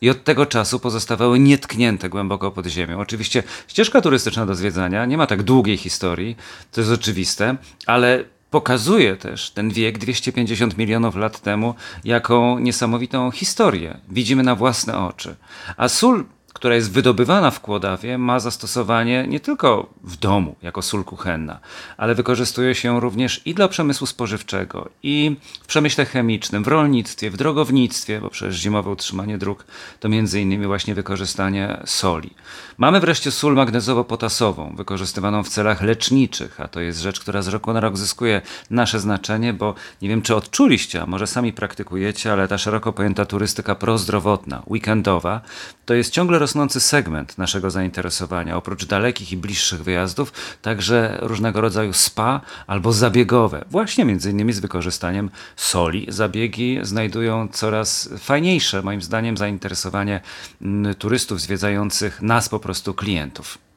I 0.00 0.10
od 0.10 0.24
tego 0.24 0.46
czasu 0.46 0.80
pozostawały 0.80 1.38
nietknięte 1.38 2.08
głęboko 2.08 2.50
pod 2.50 2.66
ziemią. 2.66 3.00
Oczywiście 3.00 3.42
ścieżka 3.68 4.00
turystyczna 4.00 4.46
do 4.46 4.54
zwiedzania 4.54 5.04
nie 5.06 5.16
ma 5.16 5.26
tak 5.26 5.42
długiej 5.42 5.76
historii, 5.76 6.36
to 6.72 6.80
jest 6.80 6.92
oczywiste, 6.92 7.56
ale 7.86 8.24
pokazuje 8.50 9.16
też 9.16 9.50
ten 9.50 9.70
wiek 9.70 9.98
250 9.98 10.78
milionów 10.78 11.16
lat 11.16 11.40
temu 11.40 11.74
jako 12.04 12.56
niesamowitą 12.60 13.30
historię. 13.30 13.98
Widzimy 14.08 14.42
na 14.42 14.54
własne 14.54 14.98
oczy. 14.98 15.36
A 15.76 15.88
sól 15.88 16.24
która 16.52 16.74
jest 16.74 16.92
wydobywana 16.92 17.50
w 17.50 17.60
Kłodawie, 17.60 18.18
ma 18.18 18.40
zastosowanie 18.40 19.26
nie 19.28 19.40
tylko 19.40 19.88
w 20.04 20.16
domu 20.16 20.56
jako 20.62 20.82
sól 20.82 21.04
kuchenna, 21.04 21.58
ale 21.96 22.14
wykorzystuje 22.14 22.74
się 22.74 23.00
również 23.00 23.42
i 23.44 23.54
dla 23.54 23.68
przemysłu 23.68 24.06
spożywczego, 24.06 24.88
i 25.02 25.36
w 25.62 25.66
przemyśle 25.66 26.04
chemicznym, 26.04 26.64
w 26.64 26.68
rolnictwie, 26.68 27.30
w 27.30 27.36
drogownictwie, 27.36 28.20
bo 28.20 28.30
przecież 28.30 28.56
zimowe 28.56 28.90
utrzymanie 28.90 29.38
dróg 29.38 29.64
to 30.00 30.08
między 30.08 30.40
innymi 30.40 30.66
właśnie 30.66 30.94
wykorzystanie 30.94 31.80
soli. 31.84 32.30
Mamy 32.78 33.00
wreszcie 33.00 33.30
sól 33.30 33.54
magnezowo-potasową, 33.54 34.76
wykorzystywaną 34.76 35.42
w 35.42 35.48
celach 35.48 35.82
leczniczych, 35.82 36.60
a 36.60 36.68
to 36.68 36.80
jest 36.80 37.00
rzecz, 37.00 37.20
która 37.20 37.42
z 37.42 37.48
roku 37.48 37.72
na 37.72 37.80
rok 37.80 37.96
zyskuje 37.96 38.42
nasze 38.70 39.00
znaczenie, 39.00 39.52
bo 39.52 39.74
nie 40.02 40.08
wiem, 40.08 40.22
czy 40.22 40.36
odczuliście, 40.36 41.02
a 41.02 41.06
może 41.06 41.26
sami 41.26 41.52
praktykujecie, 41.52 42.32
ale 42.32 42.48
ta 42.48 42.58
szeroko 42.58 42.92
pojęta 42.92 43.24
turystyka 43.24 43.74
prozdrowotna, 43.74 44.62
weekendowa, 44.66 45.40
to 45.88 45.94
jest 45.94 46.12
ciągle 46.12 46.38
rosnący 46.38 46.80
segment 46.80 47.38
naszego 47.38 47.70
zainteresowania. 47.70 48.56
Oprócz 48.56 48.84
dalekich 48.84 49.32
i 49.32 49.36
bliższych 49.36 49.82
wyjazdów, 49.82 50.32
także 50.62 51.18
różnego 51.20 51.60
rodzaju 51.60 51.92
spa 51.92 52.40
albo 52.66 52.92
zabiegowe, 52.92 53.64
właśnie 53.70 54.04
między 54.04 54.30
innymi 54.30 54.52
z 54.52 54.60
wykorzystaniem 54.60 55.30
soli. 55.56 56.06
Zabiegi 56.08 56.78
znajdują 56.82 57.48
coraz 57.52 58.08
fajniejsze, 58.18 58.82
moim 58.82 59.02
zdaniem, 59.02 59.36
zainteresowanie 59.36 60.20
mm, 60.62 60.94
turystów 60.94 61.40
zwiedzających 61.40 62.22
nas 62.22 62.48
po 62.48 62.58
prostu 62.58 62.94
klientów. 62.94 63.67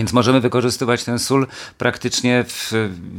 Więc 0.00 0.12
możemy 0.12 0.40
wykorzystywać 0.40 1.04
ten 1.04 1.18
sól 1.18 1.46
praktycznie 1.78 2.44
w 2.48 2.72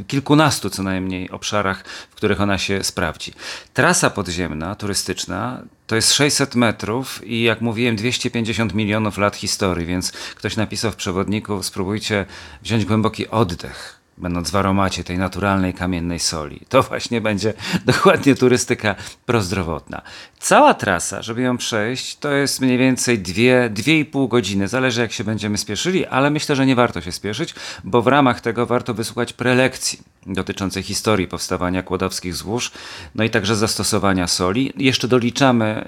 kilkunastu 0.06 0.70
co 0.70 0.82
najmniej 0.82 1.30
obszarach, 1.30 1.84
w 2.10 2.14
których 2.14 2.40
ona 2.40 2.58
się 2.58 2.84
sprawdzi. 2.84 3.32
Trasa 3.74 4.10
podziemna, 4.10 4.74
turystyczna, 4.74 5.62
to 5.86 5.96
jest 5.96 6.12
600 6.12 6.54
metrów 6.54 7.26
i 7.26 7.42
jak 7.42 7.60
mówiłem 7.60 7.96
250 7.96 8.74
milionów 8.74 9.18
lat 9.18 9.36
historii, 9.36 9.86
więc 9.86 10.12
ktoś 10.12 10.56
napisał 10.56 10.90
w 10.92 10.96
przewodniku, 10.96 11.62
spróbujcie 11.62 12.26
wziąć 12.62 12.84
głęboki 12.84 13.28
oddech 13.28 14.01
będąc 14.18 14.50
w 14.50 14.56
aromacie 14.56 15.04
tej 15.04 15.18
naturalnej 15.18 15.74
kamiennej 15.74 16.18
soli. 16.18 16.60
To 16.68 16.82
właśnie 16.82 17.20
będzie 17.20 17.54
dokładnie 17.86 18.34
turystyka 18.34 18.94
prozdrowotna. 19.26 20.02
Cała 20.38 20.74
trasa, 20.74 21.22
żeby 21.22 21.42
ją 21.42 21.56
przejść, 21.56 22.16
to 22.16 22.32
jest 22.32 22.60
mniej 22.60 22.78
więcej 22.78 23.22
2-2,5 23.22 24.28
godziny. 24.28 24.68
Zależy 24.68 25.00
jak 25.00 25.12
się 25.12 25.24
będziemy 25.24 25.58
spieszyli, 25.58 26.06
ale 26.06 26.30
myślę, 26.30 26.56
że 26.56 26.66
nie 26.66 26.76
warto 26.76 27.00
się 27.00 27.12
spieszyć, 27.12 27.54
bo 27.84 28.02
w 28.02 28.06
ramach 28.06 28.40
tego 28.40 28.66
warto 28.66 28.94
wysłuchać 28.94 29.32
prelekcji 29.32 29.98
dotyczącej 30.26 30.82
historii 30.82 31.28
powstawania 31.28 31.82
kłodowskich 31.82 32.34
złóż, 32.34 32.70
no 33.14 33.24
i 33.24 33.30
także 33.30 33.56
zastosowania 33.56 34.26
soli. 34.26 34.72
Jeszcze 34.76 35.08
doliczamy 35.08 35.84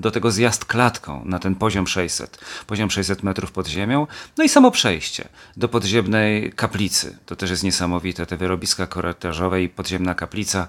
do 0.00 0.10
tego 0.10 0.30
zjazd 0.30 0.64
klatką 0.64 1.22
na 1.24 1.38
ten 1.38 1.54
poziom 1.54 1.86
600, 1.86 2.38
poziom 2.66 2.90
600 2.90 3.22
metrów 3.22 3.52
pod 3.52 3.66
ziemią, 3.66 4.06
no 4.38 4.44
i 4.44 4.48
samo 4.48 4.70
przejście 4.70 5.28
do 5.56 5.68
podziemnej 5.68 6.52
kaplicy. 6.52 7.18
To 7.26 7.36
też 7.36 7.50
jest 7.50 7.63
niesamowite, 7.64 8.26
te 8.26 8.36
wyrobiska 8.36 8.86
korytarzowe 8.86 9.62
i 9.62 9.68
podziemna 9.68 10.14
kaplica 10.14 10.66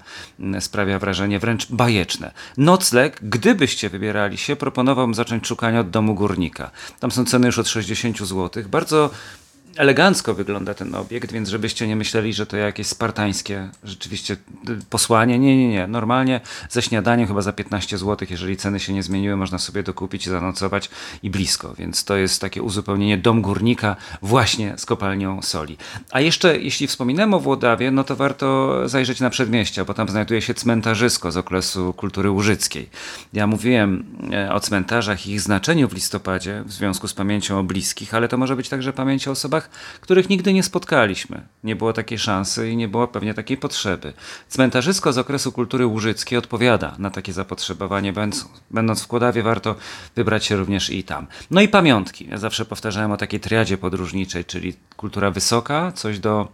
sprawia 0.60 0.98
wrażenie 0.98 1.38
wręcz 1.38 1.66
bajeczne. 1.72 2.32
Nocleg, 2.56 3.18
gdybyście 3.22 3.90
wybierali 3.90 4.38
się, 4.38 4.56
proponowałbym 4.56 5.14
zacząć 5.14 5.46
szukania 5.46 5.80
od 5.80 5.90
domu 5.90 6.14
górnika. 6.14 6.70
Tam 7.00 7.10
są 7.10 7.24
ceny 7.24 7.46
już 7.46 7.58
od 7.58 7.68
60 7.68 8.18
zł. 8.18 8.62
Bardzo 8.68 9.10
elegancko 9.76 10.34
wygląda 10.34 10.74
ten 10.74 10.94
obiekt, 10.94 11.32
więc 11.32 11.48
żebyście 11.48 11.88
nie 11.88 11.96
myśleli, 11.96 12.32
że 12.32 12.46
to 12.46 12.56
jakieś 12.56 12.86
spartańskie 12.86 13.68
rzeczywiście 13.84 14.36
y, 14.68 14.78
posłanie. 14.90 15.38
Nie, 15.38 15.56
nie, 15.56 15.68
nie. 15.68 15.86
Normalnie 15.86 16.40
ze 16.70 16.82
śniadaniem 16.82 17.28
chyba 17.28 17.42
za 17.42 17.52
15 17.52 17.98
zł, 17.98 18.28
jeżeli 18.30 18.56
ceny 18.56 18.80
się 18.80 18.92
nie 18.92 19.02
zmieniły, 19.02 19.36
można 19.36 19.58
sobie 19.58 19.82
dokupić 19.82 20.28
zanocować 20.28 20.90
i 21.22 21.30
blisko. 21.30 21.74
Więc 21.78 22.04
to 22.04 22.16
jest 22.16 22.40
takie 22.40 22.62
uzupełnienie 22.62 23.18
dom 23.18 23.42
górnika 23.42 23.96
właśnie 24.22 24.74
z 24.76 24.86
kopalnią 24.86 25.42
soli. 25.42 25.76
A 26.10 26.20
jeszcze, 26.20 26.58
jeśli 26.58 26.86
wspominałem 26.86 27.34
o 27.34 27.40
Włodawie, 27.40 27.90
no 27.90 28.04
to 28.04 28.16
warto 28.16 28.80
zajrzeć 28.88 29.20
na 29.20 29.30
przedmieścia, 29.30 29.84
bo 29.84 29.94
tam 29.94 30.08
znajduje 30.08 30.42
się 30.42 30.54
cmentarzysko 30.54 31.32
z 31.32 31.36
okresu 31.36 31.92
kultury 31.92 32.30
łużyckiej. 32.30 32.88
Ja 33.32 33.46
mówiłem 33.46 34.04
e, 34.32 34.52
o 34.54 34.60
cmentarzach 34.60 35.26
i 35.26 35.32
ich 35.32 35.40
znaczeniu 35.40 35.88
w 35.88 35.92
listopadzie 35.92 36.62
w 36.66 36.72
związku 36.72 37.08
z 37.08 37.14
pamięcią 37.14 37.58
o 37.58 37.62
bliskich, 37.62 38.14
ale 38.14 38.28
to 38.28 38.36
może 38.36 38.56
być 38.56 38.68
także 38.68 38.92
pamięć 38.92 39.28
o 39.28 39.30
osobach 39.30 39.65
których 40.00 40.28
nigdy 40.28 40.52
nie 40.52 40.62
spotkaliśmy. 40.62 41.42
Nie 41.64 41.76
było 41.76 41.92
takiej 41.92 42.18
szansy 42.18 42.70
i 42.70 42.76
nie 42.76 42.88
było 42.88 43.08
pewnie 43.08 43.34
takiej 43.34 43.56
potrzeby. 43.56 44.12
Cmentarzysko 44.48 45.12
z 45.12 45.18
okresu 45.18 45.52
kultury 45.52 45.86
łużyckiej 45.86 46.38
odpowiada 46.38 46.94
na 46.98 47.10
takie 47.10 47.32
zapotrzebowanie, 47.32 48.12
będąc 48.70 49.02
w 49.02 49.06
Kłodawie 49.06 49.42
warto 49.42 49.74
wybrać 50.16 50.44
się 50.44 50.56
również 50.56 50.90
i 50.90 51.04
tam. 51.04 51.26
No 51.50 51.60
i 51.60 51.68
pamiątki. 51.68 52.28
Ja 52.30 52.38
zawsze 52.38 52.64
powtarzałem 52.64 53.12
o 53.12 53.16
takiej 53.16 53.40
triadzie 53.40 53.78
podróżniczej, 53.78 54.44
czyli 54.44 54.74
kultura 54.96 55.30
wysoka, 55.30 55.92
coś 55.92 56.18
do 56.18 56.48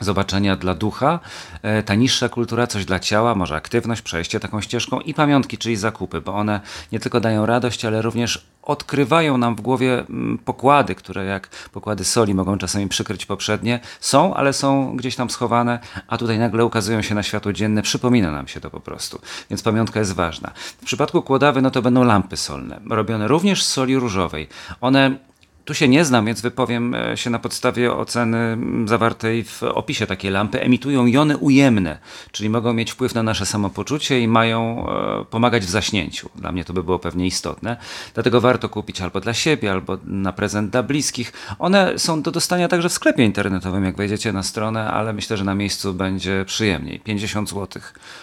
zobaczenia 0.00 0.56
dla 0.56 0.74
ducha, 0.74 1.20
e, 1.62 1.82
ta 1.82 1.94
niższa 1.94 2.28
kultura, 2.28 2.66
coś 2.66 2.84
dla 2.84 2.98
ciała, 2.98 3.34
może 3.34 3.56
aktywność, 3.56 4.02
przejście 4.02 4.40
taką 4.40 4.60
ścieżką 4.60 5.00
i 5.00 5.14
pamiątki, 5.14 5.58
czyli 5.58 5.76
zakupy, 5.76 6.20
bo 6.20 6.34
one 6.34 6.60
nie 6.92 7.00
tylko 7.00 7.20
dają 7.20 7.46
radość, 7.46 7.84
ale 7.84 8.02
również 8.02 8.46
odkrywają 8.62 9.38
nam 9.38 9.56
w 9.56 9.60
głowie 9.60 9.98
mm, 9.98 10.38
pokłady, 10.38 10.94
które 10.94 11.24
jak 11.24 11.48
pokłady 11.72 12.04
soli 12.04 12.34
mogą 12.34 12.58
czasami 12.58 12.88
przykryć 12.88 13.26
poprzednie, 13.26 13.80
są, 14.00 14.34
ale 14.34 14.52
są 14.52 14.96
gdzieś 14.96 15.16
tam 15.16 15.30
schowane, 15.30 15.78
a 16.08 16.18
tutaj 16.18 16.38
nagle 16.38 16.64
ukazują 16.64 17.02
się 17.02 17.14
na 17.14 17.22
światło 17.22 17.52
dzienne, 17.52 17.82
przypomina 17.82 18.30
nam 18.30 18.48
się 18.48 18.60
to 18.60 18.70
po 18.70 18.80
prostu, 18.80 19.20
więc 19.50 19.62
pamiątka 19.62 20.00
jest 20.00 20.12
ważna. 20.12 20.50
W 20.54 20.84
przypadku 20.84 21.22
kłodawy, 21.22 21.62
no 21.62 21.70
to 21.70 21.82
będą 21.82 22.04
lampy 22.04 22.36
solne, 22.36 22.80
robione 22.90 23.28
również 23.28 23.64
z 23.64 23.68
soli 23.68 23.96
różowej. 23.96 24.48
One 24.80 25.31
tu 25.64 25.74
się 25.74 25.88
nie 25.88 26.04
znam, 26.04 26.26
więc 26.26 26.40
wypowiem 26.40 26.94
e, 26.94 27.16
się 27.16 27.30
na 27.30 27.38
podstawie 27.38 27.92
oceny 27.92 28.58
zawartej 28.84 29.44
w 29.44 29.62
opisie 29.62 30.06
takiej 30.06 30.30
lampy. 30.30 30.60
Emitują 30.60 31.06
jony 31.06 31.36
ujemne, 31.36 31.98
czyli 32.32 32.50
mogą 32.50 32.72
mieć 32.72 32.90
wpływ 32.90 33.14
na 33.14 33.22
nasze 33.22 33.46
samopoczucie 33.46 34.20
i 34.20 34.28
mają 34.28 34.88
e, 34.88 35.24
pomagać 35.24 35.62
w 35.62 35.70
zaśnięciu. 35.70 36.30
Dla 36.34 36.52
mnie 36.52 36.64
to 36.64 36.72
by 36.72 36.82
było 36.82 36.98
pewnie 36.98 37.26
istotne. 37.26 37.76
Dlatego 38.14 38.40
warto 38.40 38.68
kupić 38.68 39.00
albo 39.00 39.20
dla 39.20 39.34
siebie, 39.34 39.72
albo 39.72 39.98
na 40.04 40.32
prezent 40.32 40.70
dla 40.70 40.82
bliskich. 40.82 41.32
One 41.58 41.98
są 41.98 42.22
do 42.22 42.30
dostania 42.30 42.68
także 42.68 42.88
w 42.88 42.92
sklepie 42.92 43.24
internetowym, 43.24 43.84
jak 43.84 43.96
wejdziecie 43.96 44.32
na 44.32 44.42
stronę, 44.42 44.90
ale 44.90 45.12
myślę, 45.12 45.36
że 45.36 45.44
na 45.44 45.54
miejscu 45.54 45.94
będzie 45.94 46.44
przyjemniej. 46.46 47.00
50 47.00 47.50
zł, 47.50 47.82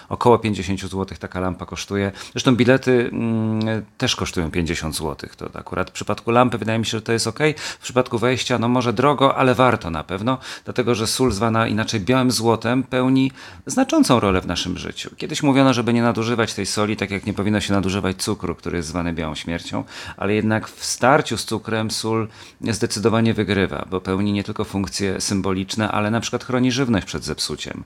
około 0.10 0.40
50 0.40 0.82
zł 0.82 1.06
taka 1.20 1.40
lampa 1.40 1.66
kosztuje. 1.66 2.12
Zresztą 2.32 2.56
bilety 2.56 3.10
mm, 3.12 3.86
też 3.98 4.16
kosztują 4.16 4.52
50 4.52 4.96
zł. 4.96 5.30
To 5.38 5.60
akurat 5.60 5.90
w 5.90 5.94
przypadku 5.94 6.32
lampy 6.32 6.58
wydaje 6.58 6.80
mi 6.80 6.86
się, 6.86 6.92
że 6.92 7.02
to 7.02 7.12
jest 7.12 7.28
ok. 7.30 7.40
W 7.58 7.84
przypadku 7.84 8.18
wejścia, 8.18 8.60
no 8.60 8.70
może 8.70 8.94
drogo, 8.94 9.38
ale 9.38 9.56
warto 9.56 9.90
na 9.90 10.04
pewno, 10.04 10.38
dlatego 10.66 10.96
że 10.96 11.08
sól 11.08 11.32
zwana 11.32 11.68
inaczej 11.68 12.00
białym 12.00 12.32
złotem 12.32 12.84
pełni 12.84 13.32
znaczącą 13.66 14.20
rolę 14.20 14.42
w 14.42 14.48
naszym 14.48 14.78
życiu. 14.78 15.10
Kiedyś 15.18 15.44
mówiono, 15.44 15.74
żeby 15.74 15.94
nie 15.94 16.02
nadużywać 16.02 16.54
tej 16.54 16.66
soli, 16.66 16.98
tak 16.98 17.12
jak 17.12 17.26
nie 17.26 17.34
powinno 17.34 17.62
się 17.62 17.74
nadużywać 17.74 18.18
cukru, 18.24 18.56
który 18.56 18.78
jest 18.78 18.90
zwany 18.90 19.14
białą 19.14 19.36
śmiercią, 19.36 19.84
ale 20.18 20.34
jednak 20.34 20.68
w 20.68 20.86
starciu 20.86 21.38
z 21.38 21.46
cukrem 21.46 21.92
sól 21.92 22.28
zdecydowanie 22.62 23.34
wygrywa, 23.34 23.86
bo 23.90 24.02
pełni 24.02 24.34
nie 24.34 24.44
tylko 24.44 24.64
funkcje 24.64 25.22
symboliczne, 25.22 25.92
ale 25.92 26.12
na 26.12 26.20
przykład 26.20 26.44
chroni 26.44 26.72
żywność 26.72 27.06
przed 27.06 27.24
zepsuciem. 27.24 27.84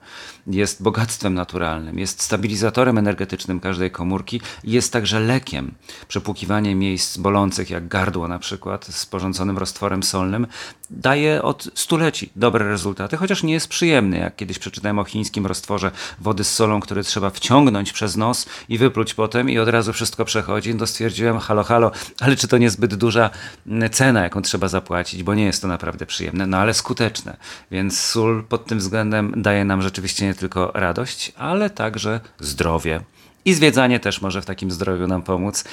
Jest 0.48 0.84
bogactwem 0.84 1.34
naturalnym, 1.34 2.00
jest 2.00 2.22
stabilizatorem 2.22 2.98
energetycznym 2.98 3.60
każdej 3.60 3.92
komórki 3.92 4.42
jest 4.64 4.94
także 4.94 5.20
lekiem. 5.20 5.74
Przepłukiwanie 6.08 6.76
miejsc 6.76 7.18
bolących 7.18 7.70
jak 7.70 7.88
gardło 7.88 8.28
na 8.28 8.40
przykład, 8.40 8.86
sporządzenie 8.86 9.33
roztworem 9.58 10.04
solnym, 10.04 10.48
daje 10.90 11.42
od 11.42 11.70
stuleci 11.76 12.30
dobre 12.36 12.68
rezultaty, 12.68 13.18
chociaż 13.18 13.44
nie 13.44 13.54
jest 13.54 13.68
przyjemny. 13.68 14.18
Jak 14.18 14.36
kiedyś 14.36 14.60
przeczytałem 14.60 15.00
o 15.00 15.04
chińskim 15.04 15.46
roztworze 15.46 15.92
wody 16.20 16.44
z 16.44 16.54
solą, 16.54 16.80
który 16.80 17.04
trzeba 17.04 17.30
wciągnąć 17.30 17.94
przez 17.94 18.18
nos 18.18 18.46
i 18.70 18.78
wypluć 18.78 19.14
potem 19.14 19.50
i 19.50 19.60
od 19.60 19.70
razu 19.70 19.94
wszystko 19.94 20.26
przechodzi, 20.26 20.76
to 20.76 20.88
stwierdziłem, 20.88 21.40
halo, 21.40 21.64
halo, 21.64 21.92
ale 22.20 22.36
czy 22.36 22.48
to 22.48 22.58
nie 22.58 22.70
zbyt 22.70 22.96
duża 22.96 23.30
mm, 23.68 23.90
cena, 23.90 24.24
jaką 24.24 24.42
trzeba 24.42 24.68
zapłacić, 24.68 25.24
bo 25.24 25.36
nie 25.36 25.46
jest 25.46 25.62
to 25.62 25.68
naprawdę 25.68 26.06
przyjemne, 26.06 26.48
no 26.48 26.58
ale 26.58 26.74
skuteczne. 26.74 27.38
Więc 27.72 28.00
sól 28.00 28.44
pod 28.44 28.66
tym 28.66 28.80
względem 28.80 29.34
daje 29.38 29.66
nam 29.66 29.82
rzeczywiście 29.82 30.26
nie 30.26 30.34
tylko 30.34 30.72
radość, 30.74 31.34
ale 31.38 31.70
także 31.70 32.20
zdrowie. 32.40 33.02
I 33.46 33.54
zwiedzanie 33.54 34.00
też 34.00 34.22
może 34.22 34.42
w 34.42 34.46
takim 34.46 34.72
zdrowiu 34.72 35.08
nam 35.08 35.22
pomóc. 35.22 35.64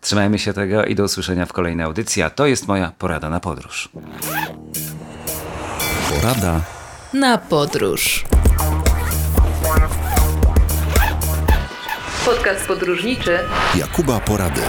Trzymajmy 0.00 0.38
się 0.38 0.52
tego 0.52 0.84
i 0.84 0.94
do 0.94 1.04
usłyszenia 1.04 1.46
w 1.46 1.52
kolejnej 1.52 1.86
audycji, 1.86 2.22
a 2.22 2.30
to 2.30 2.46
jest 2.46 2.68
moja 2.68 2.92
porada 2.98 3.30
na 3.30 3.40
podróż. 3.40 3.88
Porada 6.14 6.60
Na 7.12 7.38
podróż. 7.38 8.24
Podcast 12.24 12.66
podróżniczy 12.66 13.38
Jakuba 13.74 14.20
Porady. 14.20 14.60